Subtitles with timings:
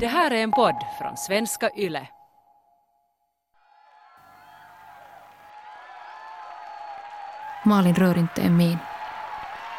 [0.00, 2.08] Det här är en podd från svenska YLE.
[7.64, 8.78] Malin rör inte en min.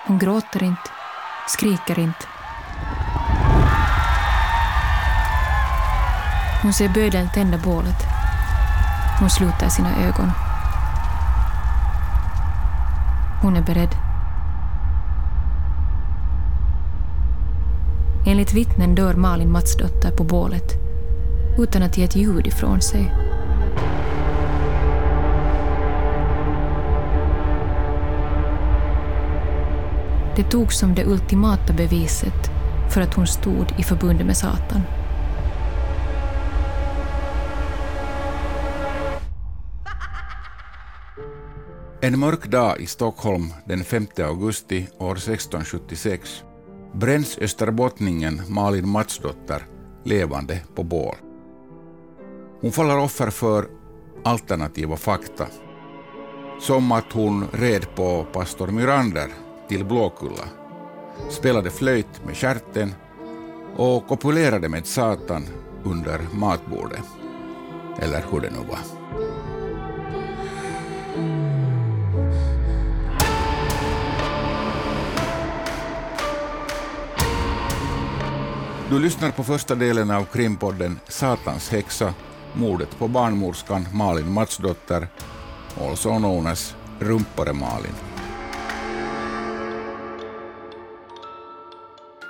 [0.08, 0.90] Hon gråter inte,
[1.48, 2.26] skriker inte.
[6.62, 8.04] Hon ser bödeln tända bålet.
[9.20, 10.32] Hon sluter sina ögon.
[13.42, 14.11] Hon är beredd.
[18.32, 20.74] Enligt vittnen dör Malin Matsdotter på bålet
[21.60, 23.12] utan att ge ett ljud ifrån sig.
[30.36, 32.52] Det togs som det ultimata beviset
[32.94, 34.82] för att hon stod i förbund med Satan.
[42.02, 46.44] En mörk dag i Stockholm den 5 augusti år 1676
[46.94, 49.66] bränns österbottningen Malin Matsdotter
[50.04, 51.16] levande på bål.
[52.62, 53.68] Hon faller offer för
[54.24, 55.46] alternativa fakta,
[56.60, 59.28] som att hon red på pastor Myrander
[59.68, 60.50] till Blåkulla,
[61.30, 62.94] spelade flöjt med kärten
[63.76, 65.44] och kopulerade med Satan
[65.84, 67.06] under matbordet.
[68.00, 69.01] Eller hur det nu var.
[78.92, 82.14] Du lyssnar på första delen av krimpodden Satans häxa,
[82.54, 85.08] mordet på barnmorskan Malin Matsdotter,
[85.80, 87.94] also known as Rumpare Malin.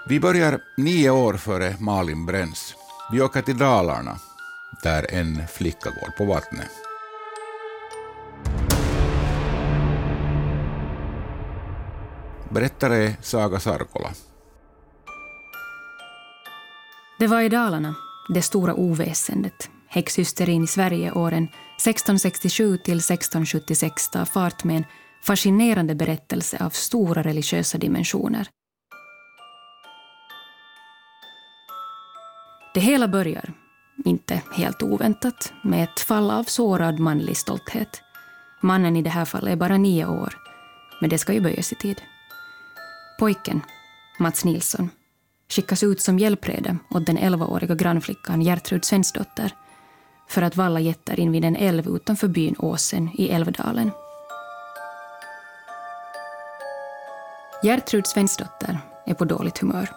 [0.09, 2.75] Vi börjar nio år före Malin bränns.
[3.11, 4.19] Vi åker till Dalarna,
[4.83, 6.71] där en flicka går på vattnet.
[12.49, 14.09] Berättare är Saga Sarkola.
[17.21, 17.95] Det var i Dalarna,
[18.29, 24.85] det stora oväsendet, häxhysterin i Sverige åren 1667 till 1676 tar fart med en
[25.23, 28.47] fascinerande berättelse av stora religiösa dimensioner.
[32.73, 33.53] Det hela börjar,
[34.05, 38.01] inte helt oväntat, med ett fall av sårad manlig stolthet.
[38.61, 40.37] Mannen i det här fallet är bara nio år,
[41.01, 42.01] men det ska ju böjas i tid.
[43.19, 43.61] Pojken,
[44.19, 44.89] Mats Nilsson,
[45.51, 49.51] skickas ut som hjälprede åt den 11-åriga grannflickan Gertrud Svensdotter
[50.29, 53.91] för att valla getter invid en älv utanför byn Åsen i Älvdalen.
[57.63, 59.89] Gertrud Svensdotter är på dåligt humör.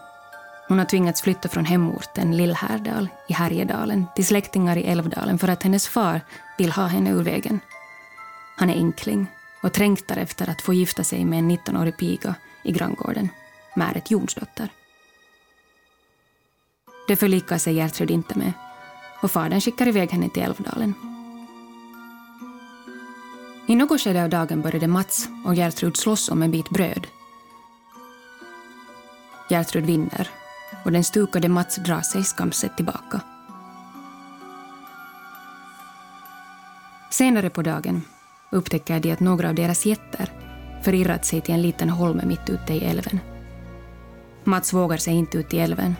[0.68, 5.62] Hon har tvingats flytta från hemorten Lillhärdal i Härjedalen till släktingar i Älvdalen för att
[5.62, 6.20] hennes far
[6.58, 7.60] vill ha henne ur vägen.
[8.56, 9.26] Han är enkling
[9.62, 12.34] och trängtar efter att få gifta sig med en 19-årig piga
[12.64, 13.28] i granngården,
[13.76, 14.68] Märet Jonsdotter.
[17.06, 18.52] Det förlikar sig Gertrud inte med
[19.22, 20.94] och fadern skickar iväg henne till Älvdalen.
[23.66, 27.06] I något skede av dagen började Mats och Gertrud slåss om en bit bröd.
[29.50, 30.30] Gertrud vinner
[30.84, 33.20] och den stukade Mats drar sig skamset tillbaka.
[37.10, 38.02] Senare på dagen
[38.50, 40.32] upptäcker de att några av deras getter
[40.82, 43.20] förirrat sig till en liten holme mitt ute i älven.
[44.44, 45.94] Mats vågar sig inte ut i älven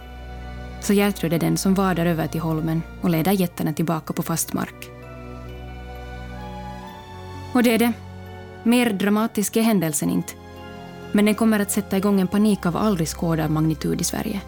[0.85, 4.53] så Gertrud är den som vadar över till holmen och leder getterna tillbaka på fast
[4.53, 4.91] mark.
[7.53, 7.93] Och det är det.
[8.63, 10.33] Mer dramatisk är händelsen inte.
[11.13, 14.41] Men den kommer att sätta igång en panik av aldrig skådad magnitud i Sverige.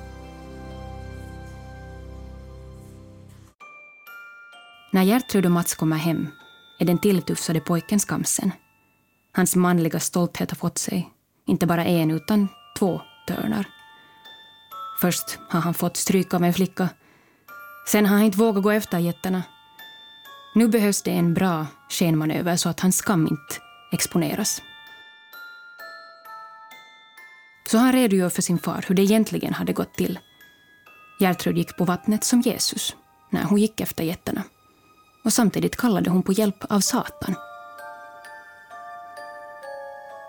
[4.91, 6.29] När Gertrud och Mats kommer hem
[6.79, 8.53] är den tilltufsade pojken skamsen.
[9.33, 11.11] Hans manliga stolthet har fått sig,
[11.47, 12.49] inte bara en utan
[12.79, 13.76] två törnar.
[15.01, 16.89] Först har han fått stryk av en flicka.
[17.87, 19.43] Sen har han inte vågat gå efter jättarna.
[20.55, 23.57] Nu behövs det en bra skenmanöver så att hans skam inte
[23.93, 24.63] exponeras.
[27.71, 30.19] Så han redogör för sin far hur det egentligen hade gått till.
[31.21, 32.97] Gertrud gick på vattnet som Jesus
[33.31, 34.43] när hon gick efter jättarna.
[35.25, 37.35] Och samtidigt kallade hon på hjälp av Satan.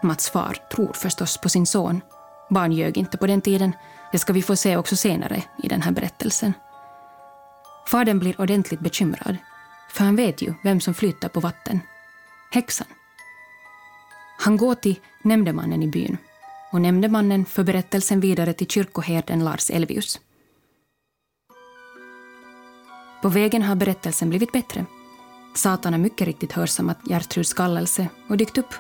[0.03, 2.01] Mats far tror förstås på sin son.
[2.49, 3.73] Barn ljög inte på den tiden
[4.11, 6.53] det ska vi få se också senare i den här berättelsen.
[7.87, 9.37] Fadern blir ordentligt bekymrad,
[9.89, 11.79] för han vet ju vem som flyter på vatten.
[12.51, 12.87] Häxan.
[14.39, 16.17] Han går till nämndemannen i byn
[16.71, 20.19] och nämndemannen för berättelsen vidare till kyrkoherden Lars Elvius.
[23.21, 24.85] På vägen har berättelsen blivit bättre.
[25.55, 28.73] Satan har mycket riktigt hörsammat Gertruds kallelse och dykt upp.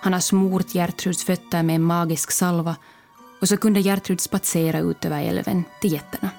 [0.00, 2.76] Han har smort Gertruds fötter med en magisk salva
[3.40, 6.30] och så kunde Gertrud spatsera ut över älven till getterna.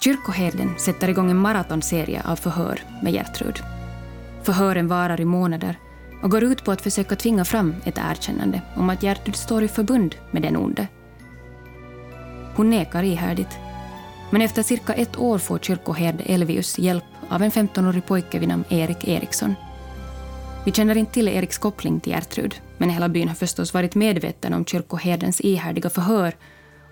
[0.00, 3.62] Kyrkoherden sätter igång en maratonserie av förhör med Gertrud.
[4.42, 5.78] Förhören varar i månader
[6.22, 9.68] och går ut på att försöka tvinga fram ett erkännande om att Gertrud står i
[9.68, 10.88] förbund med den onde.
[12.56, 13.58] Hon nekar ihärdigt.
[14.30, 18.64] Men efter cirka ett år får kyrkoherde Elvius hjälp av en 15-årig pojke vid namn
[18.68, 19.54] Erik Eriksson.
[20.64, 24.54] Vi känner inte till Eriks koppling till Gertrud, men hela byn har förstås varit medveten
[24.54, 26.34] om kyrkoherdens ihärdiga förhör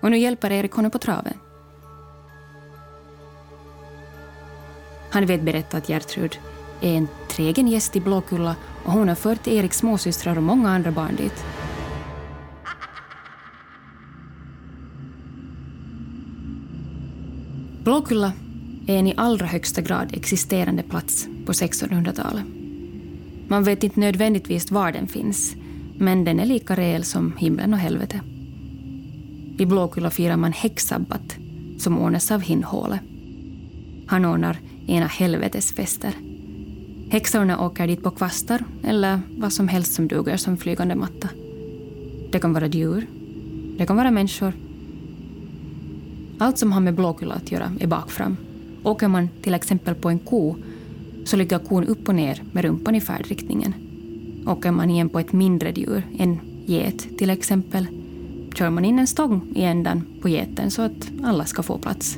[0.01, 1.33] och nu hjälper Erik honom på traven.
[5.09, 6.39] Han vet berätta att Gertrud
[6.81, 10.91] är en trägen gäst i Blåkulla och hon har fört Eriks småsystrar och många andra
[10.91, 11.45] barn dit.
[17.83, 18.31] Blåkulla
[18.87, 22.43] är en i allra högsta grad existerande plats på 1600-talet.
[23.47, 25.55] Man vet inte nödvändigtvis var den finns,
[25.97, 28.21] men den är lika reell som himlen och helvete.
[29.57, 31.35] I Blåkulla firar man häxsabbat,
[31.77, 32.99] som ordnas av Hinnhåle.
[34.07, 34.57] Han ordnar
[34.87, 36.13] ena helvetesfester.
[37.09, 41.29] Häxorna åker dit på kvastar eller vad som helst som duger som flygande matta.
[42.31, 43.07] Det kan vara djur,
[43.77, 44.53] det kan vara människor.
[46.37, 48.37] Allt som har med Blåkulla att göra är bakfram.
[48.83, 50.55] Åker man till exempel på en ko
[51.25, 53.73] så ligger kon upp och ner med rumpan i färdriktningen.
[54.47, 57.87] Åker man igen på ett mindre djur, en get till exempel,
[58.55, 62.17] kör man in en stång i ändan på geten så att alla ska få plats.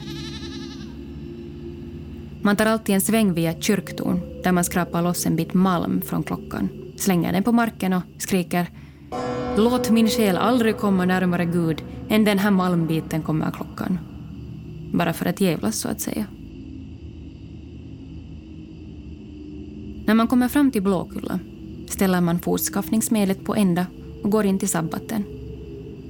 [2.41, 6.23] Man tar alltid en sväng via kyrktorn där man skrapar loss en bit malm från
[6.23, 8.67] klockan, slänger den på marken och skriker
[9.57, 13.99] Låt min själ aldrig komma närmare Gud än den här malmbiten kommer klockan.
[14.93, 16.25] Bara för att jävlas så att säga.
[20.05, 21.39] När man kommer fram till Blåkulla
[21.87, 23.85] ställer man fortskaffningsmedlet på ända
[24.23, 25.23] och går in till sabbaten.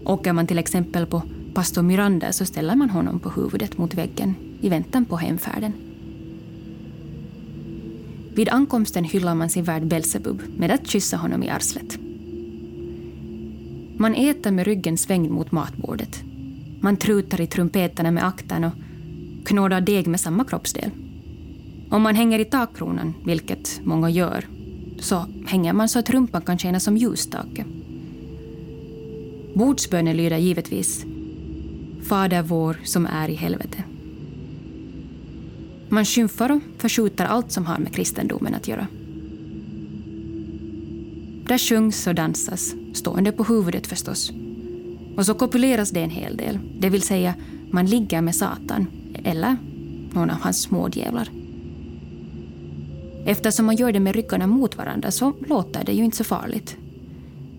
[0.06, 1.22] Åker man till exempel på
[1.54, 5.74] pastor Miranda så ställer man honom på huvudet mot väggen i väntan på hemfärden.
[8.34, 11.98] Vid ankomsten hyllar man sin värd Belsebub med att kyssa honom i arslet.
[13.98, 16.24] Man äter med ryggen svängd mot matbordet.
[16.80, 18.74] Man trutar i trumpeterna med akten och
[19.46, 20.92] knådar deg med samma kroppsdel.
[21.96, 24.48] Om man hänger i takkronan, vilket många gör,
[25.00, 27.66] så hänger man så att rumpan kan tjäna som ljusstake.
[29.54, 31.06] Bordsbönen lyder givetvis
[32.04, 33.84] Fader vår som är i helvete.
[35.90, 38.88] Man skymfar och förskjuter allt som har med kristendomen att göra.
[41.48, 44.32] Där sjungs och dansas, stående på huvudet förstås.
[45.18, 47.34] Och så kopuleras det en hel del, det vill säga
[47.72, 48.88] man ligger med Satan,
[49.24, 49.58] eller
[50.14, 51.30] någon av hans smådjävlar.
[53.26, 56.78] Eftersom man gör det med ryggarna mot varandra så låter det ju inte så farligt.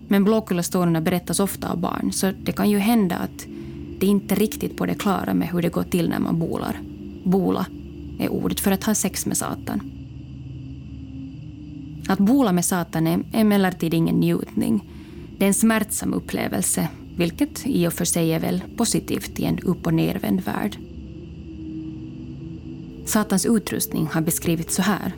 [0.07, 3.47] Men Blåkullastolarna berättas ofta av barn, så det kan ju hända att
[3.99, 6.79] det inte är riktigt på det klara med hur det går till när man bolar.
[7.23, 7.65] Bola
[8.19, 9.91] är ordet för att ha sex med Satan.
[12.07, 14.83] Att bola med Satan är emellertid ingen njutning.
[15.37, 16.87] Det är en smärtsam upplevelse,
[17.17, 20.77] vilket i och för sig är väl positivt i en upp och nervänd värld.
[23.05, 25.13] Satans utrustning har beskrivits så här.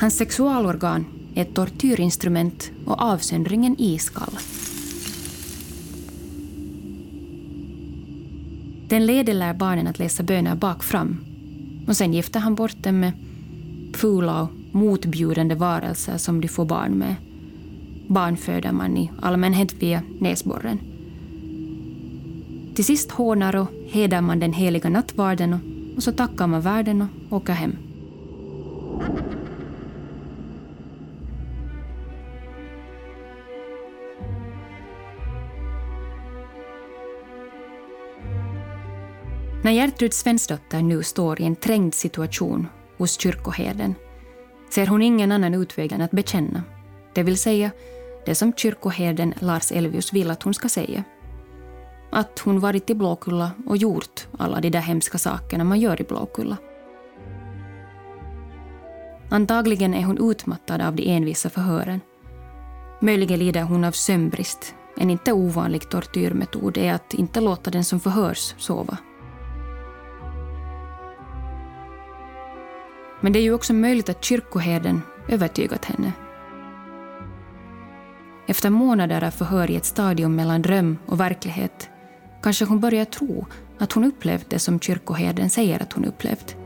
[0.00, 1.04] Hans sexualorgan
[1.34, 4.38] är ett tortyrinstrument och avsöndringen iskall.
[8.88, 11.24] Den lede lär barnen att läsa böner bakfram
[11.86, 13.12] och sen gifter han bort dem med
[13.94, 17.14] fula och motbjudande varelser som de får barn med.
[18.06, 20.78] Barn föder man i allmänhet via näsborren.
[22.74, 25.60] Till sist hånar och hedar man den heliga nattvarden och,
[25.96, 27.89] och så tackar man världen och åker hem.
[39.70, 42.66] När Gertrud Svensdotter nu står i en trängd situation
[42.98, 43.94] hos kyrkoherden
[44.70, 46.62] ser hon ingen annan utväg än att bekänna,
[47.14, 47.70] det vill säga
[48.26, 51.04] det som kyrkoherden Lars Elvius vill att hon ska säga.
[52.10, 56.04] Att hon varit i Blåkulla och gjort alla de där hemska sakerna man gör i
[56.04, 56.56] Blåkulla.
[59.30, 62.00] Antagligen är hon utmattad av de envisa förhören.
[63.00, 64.74] Möjligen lider hon av sömnbrist.
[64.96, 68.98] En inte ovanlig tortyrmetod är att inte låta den som förhörs sova.
[73.20, 76.12] Men det är ju också möjligt att kyrkoherden övertygat henne.
[78.46, 81.90] Efter månader av förhör i ett stadium mellan dröm och verklighet
[82.42, 83.46] kanske hon börjar tro
[83.78, 86.56] att hon upplevt det som kyrkoherden säger att hon upplevt.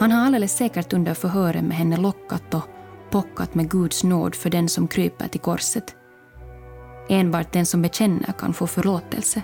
[0.00, 2.62] Han har alldeles säkert under förhören med henne lockat och
[3.10, 5.97] pockat med Guds nåd för den som kryper till korset.
[7.08, 9.42] Enbart den som bekänner kan få förlåtelse.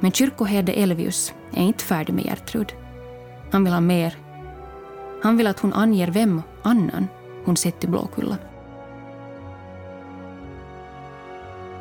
[0.00, 2.72] Men kyrkoherde Elvius är inte färdig med Gertrud.
[3.50, 4.16] Han vill ha mer.
[5.22, 7.06] Han vill att hon anger vem annan
[7.44, 8.36] hon sett i Blåkulla.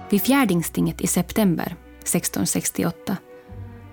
[0.10, 3.18] Vid fjärdingstinget i september 1668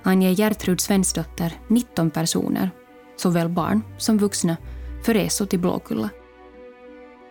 [0.02, 2.70] anger Gertrud Svensdotter 19 personer,
[3.16, 4.56] såväl barn som vuxna,
[5.04, 6.08] för resor till Blåkulla.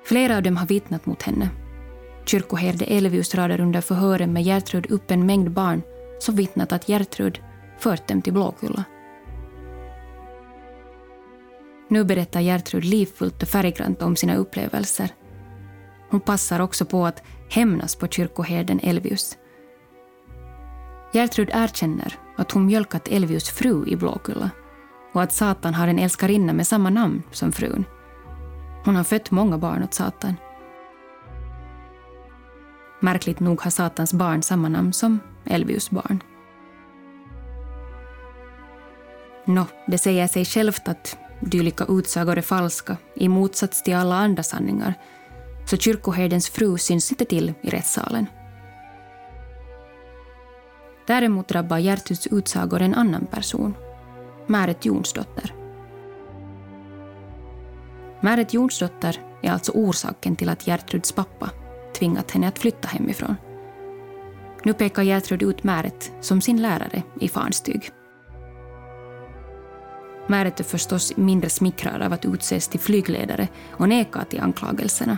[0.06, 1.50] Flera av dem har vittnat mot henne.
[2.26, 5.82] Kyrkoherde Elvius radar under förhören med Gertrud upp en mängd barn
[6.20, 7.40] som vittnat att Gertrud
[7.80, 8.84] fört dem till Blåkulla.
[11.88, 15.10] Nu berättar Gertrud livfullt och färggrant om sina upplevelser.
[16.10, 19.38] Hon passar också på att hämnas på kyrkoherden Elvius.
[21.14, 24.50] Gertrud erkänner att hon mjölkat Elvius fru i Blåkulla
[25.14, 27.86] och att Satan har en älskarinna med samma namn som frun.
[28.86, 30.36] Hon har fött många barn åt Satan.
[33.04, 36.24] Märkligt nog har Satans barn samma namn som Elvius barn.
[39.46, 44.44] Nå, det säger sig självt att dylika utsagor är falska i motsats till alla andra
[44.44, 44.94] sanningar
[45.66, 48.26] så kyrkoherdens fru syns inte till i rättssalen.
[51.08, 53.74] Däremot drabbar Gertruds utsagor en annan person,
[54.48, 55.54] Märet Jonsdotter.
[58.22, 61.50] Märet Jonsdotter är alltså orsaken till att Gertruds pappa
[61.94, 63.36] tvingat henne att flytta hemifrån.
[64.64, 67.92] Nu pekar Gertrud ut Märet som sin lärare i Fanstyg.
[70.28, 75.18] Märet är förstås mindre smickrad av att utses till flygledare och nekar till anklagelserna.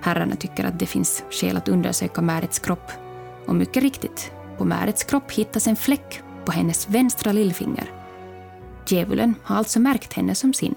[0.00, 2.92] Herrarna tycker att det finns skäl att undersöka Märets kropp.
[3.46, 7.90] Och mycket riktigt, på Märets kropp hittas en fläck på hennes vänstra lillfinger.
[8.88, 10.74] Djävulen har alltså märkt henne som sin.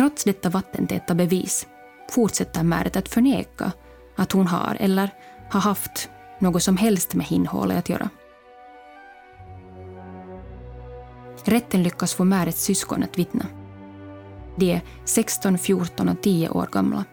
[0.00, 1.66] Trots detta vattentäta bevis
[2.10, 3.72] fortsätter Märet att förneka
[4.16, 5.10] att hon har eller
[5.50, 8.10] har haft något som helst med hinnhålet att göra.
[11.44, 13.46] Rätten lyckas få Märets syskon att vittna.
[14.56, 17.04] De är 16, 14 och 10 år gamla.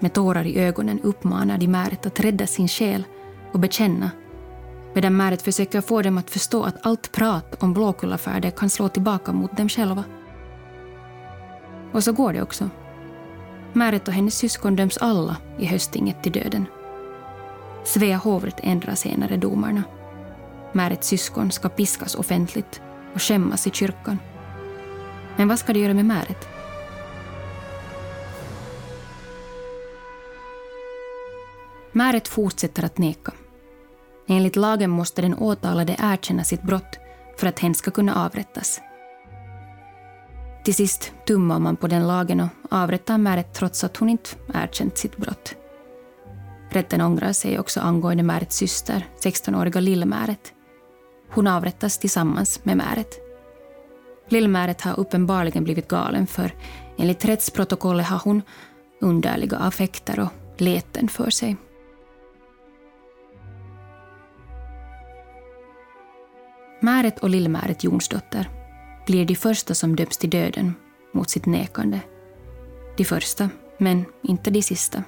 [0.00, 3.04] Med tårar i ögonen uppmanar de Märet att rädda sin själ
[3.52, 4.10] och bekänna
[4.94, 9.32] medan Märet försöker få dem att förstå att allt prat om Blåkullafärder kan slå tillbaka
[9.32, 10.04] mot dem själva.
[11.92, 12.70] Och så går det också.
[13.72, 16.66] Märet och hennes syskon döms alla i höstinget till döden.
[17.84, 19.82] Svea hovrätt ändrar senare domarna.
[20.72, 22.80] Märets syskon ska piskas offentligt
[23.14, 24.18] och skämmas i kyrkan.
[25.36, 26.48] Men vad ska de göra med Märet?
[31.92, 33.32] Märet fortsätter att neka.
[34.28, 36.98] Enligt lagen måste den åtalade erkänna sitt brott
[37.36, 38.80] för att hen ska kunna avrättas.
[40.64, 44.98] Till sist tummar man på den lagen och avrättar Märet trots att hon inte erkänt
[44.98, 45.54] sitt brott.
[46.70, 50.52] Rätten ångrar sig också angående Märets syster, 16-åriga Lill-Märet.
[51.30, 53.18] Hon avrättas tillsammans med Märet.
[54.28, 56.54] Lill-Märet har uppenbarligen blivit galen för
[56.98, 58.42] enligt rättsprotokollet har hon
[59.00, 61.56] underliga affekter och leten för sig.
[66.80, 68.61] Märet och Lill-Märet Jonsdotter
[69.06, 70.74] blir de första som döms till döden
[71.12, 72.00] mot sitt nekande.
[72.96, 75.02] De första, men inte de sista.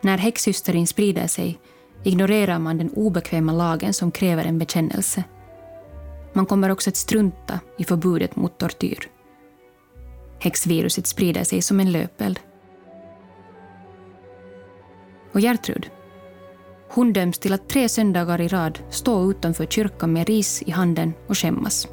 [0.00, 1.58] När häxhysterin sprider sig
[2.02, 5.24] ignorerar man den obekväma lagen som kräver en bekännelse.
[6.32, 9.10] Man kommer också att strunta i förbudet mot tortyr.
[10.38, 12.40] Häxviruset sprider sig som en löpeld.
[15.32, 15.90] Och Gertrud?
[16.92, 21.12] Hon döms till att tre söndagar i rad stå utanför kyrkan med ris i handen
[21.26, 21.88] och skämmas.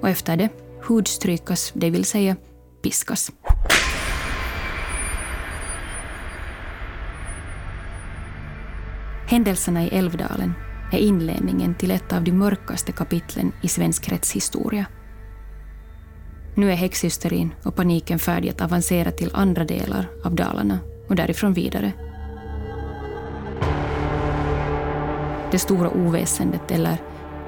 [0.00, 0.48] Och efter det
[0.82, 2.36] hudstrykas, det vill säga
[2.82, 3.32] piskas.
[9.28, 10.52] Händelserna i Älvdalen
[10.92, 14.86] är inledningen till ett av de mörkaste kapitlen i svensk rättshistoria.
[16.54, 21.52] Nu är häxhysterin och paniken färdig att avancera till andra delar av Dalarna och därifrån
[21.52, 22.05] vidare.
[25.50, 26.96] Det stora oväsendet, eller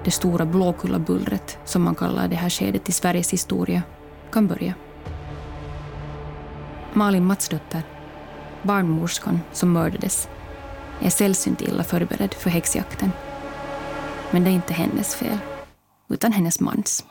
[0.05, 3.83] det stora Blåkullabullret, som man kallar det här skedet i Sveriges historia,
[4.31, 4.75] kan börja.
[6.93, 7.83] Malin Matsdotter,
[8.63, 10.29] barnmorskan som mördades,
[11.01, 13.13] är sällsynt illa förberedd för häxjakten.
[14.31, 15.39] Men det är inte hennes fel,
[16.09, 17.05] utan hennes mans.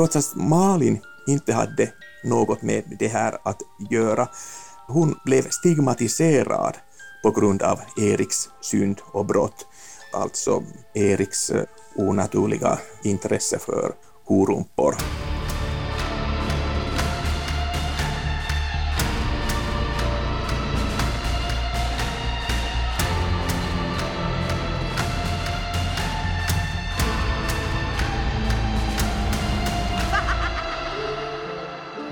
[0.00, 1.92] Trots att Malin inte hade
[2.24, 4.28] något med det här att göra.
[4.86, 6.76] Hon blev stigmatiserad
[7.22, 9.66] på grund av Eriks synd och brott,
[10.12, 10.62] alltså
[10.94, 11.64] Eriks eh,
[11.96, 13.92] onaturliga intresse för
[14.26, 14.94] korumpor.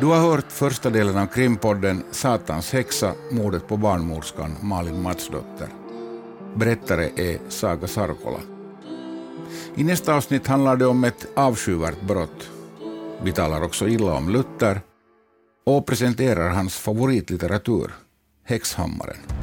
[0.09, 5.69] Har hört första delen av krimpodden Satans häxa, mordet på barnmorskan Malin Matsdotter.
[6.55, 8.39] Berättare är Saga Sarkola.
[9.75, 12.51] I nästa avsnitt handlar det om ett avskyvärt brott.
[13.23, 14.81] Vi talar också illa om Luther
[15.67, 17.95] och presenterar hans favoritlitteratur,
[18.45, 19.38] Häxhammaren.